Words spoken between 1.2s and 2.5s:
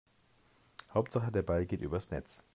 der Ball geht übers Netz.